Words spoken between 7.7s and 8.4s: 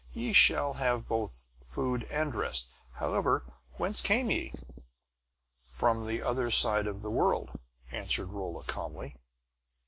answered